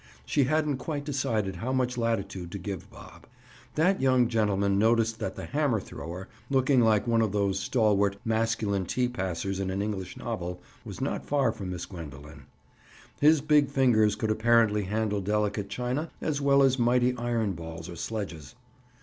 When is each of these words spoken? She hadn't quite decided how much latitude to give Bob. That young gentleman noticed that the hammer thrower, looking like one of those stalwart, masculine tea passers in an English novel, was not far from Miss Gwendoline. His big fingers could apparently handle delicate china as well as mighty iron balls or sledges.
She 0.25 0.45
hadn't 0.45 0.77
quite 0.77 1.05
decided 1.05 1.57
how 1.57 1.71
much 1.71 1.95
latitude 1.95 2.51
to 2.53 2.57
give 2.57 2.89
Bob. 2.89 3.27
That 3.75 4.01
young 4.01 4.29
gentleman 4.29 4.79
noticed 4.79 5.19
that 5.19 5.35
the 5.35 5.45
hammer 5.45 5.79
thrower, 5.79 6.27
looking 6.49 6.81
like 6.81 7.05
one 7.05 7.21
of 7.21 7.33
those 7.33 7.59
stalwart, 7.59 8.17
masculine 8.25 8.87
tea 8.87 9.07
passers 9.07 9.59
in 9.59 9.69
an 9.69 9.79
English 9.79 10.17
novel, 10.17 10.59
was 10.83 11.01
not 11.01 11.27
far 11.27 11.51
from 11.51 11.69
Miss 11.69 11.85
Gwendoline. 11.85 12.47
His 13.19 13.41
big 13.41 13.69
fingers 13.69 14.15
could 14.15 14.31
apparently 14.31 14.85
handle 14.85 15.21
delicate 15.21 15.69
china 15.69 16.09
as 16.19 16.41
well 16.41 16.63
as 16.63 16.79
mighty 16.79 17.15
iron 17.17 17.53
balls 17.53 17.87
or 17.87 17.95
sledges. 17.95 18.55